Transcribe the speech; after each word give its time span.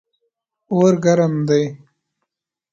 اور 0.73 0.93
ګرم 1.05 1.33
دی. 1.47 1.63